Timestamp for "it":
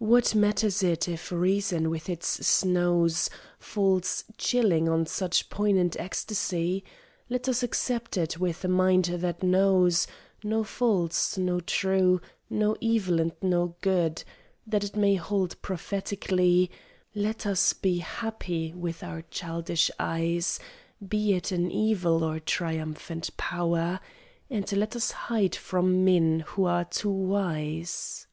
0.82-1.08, 8.18-8.38, 14.84-14.94, 21.32-21.50